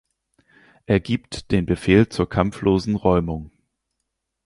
[0.87, 3.51] Er gibt den Befehl zur kampflosen Räumung.